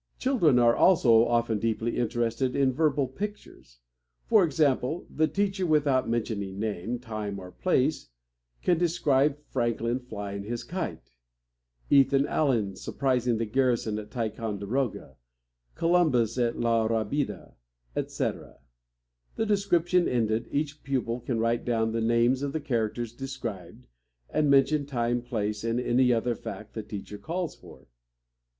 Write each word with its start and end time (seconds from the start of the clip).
Children 0.17 0.57
are 0.57 0.75
also 0.75 1.25
often 1.27 1.59
deeply 1.59 1.95
interested 1.99 2.55
in 2.55 2.73
verbal 2.73 3.07
pictures. 3.07 3.77
For 4.25 4.43
example, 4.43 5.05
the 5.11 5.27
teacher, 5.27 5.67
without 5.67 6.09
mentioning 6.09 6.57
name, 6.59 6.97
time, 6.97 7.37
or 7.37 7.51
place, 7.51 8.09
can 8.63 8.79
describe 8.79 9.37
Franklin 9.45 9.99
flying 9.99 10.41
his 10.41 10.63
kite, 10.63 11.11
Ethan 11.91 12.25
Allen 12.25 12.75
surprising 12.75 13.37
the 13.37 13.45
garrison 13.45 13.99
at 13.99 14.09
Ticonderoga, 14.09 15.17
Columbus 15.75 16.35
at 16.39 16.57
La 16.59 16.87
Rabida, 16.87 17.53
etc. 17.95 18.57
The 19.35 19.45
description 19.45 20.07
ended, 20.07 20.47
each 20.49 20.81
pupil 20.81 21.19
can 21.19 21.37
write 21.37 21.63
down 21.63 21.91
the 21.91 22.01
names 22.01 22.41
of 22.41 22.53
the 22.53 22.59
characters 22.59 23.13
described, 23.13 23.85
and 24.31 24.49
mention 24.49 24.87
time, 24.87 25.21
place, 25.21 25.63
and 25.63 25.79
any 25.79 26.11
other 26.11 26.33
fact 26.33 26.73
the 26.73 26.81
teacher 26.81 27.19
calls 27.19 27.53
for. 27.55 27.85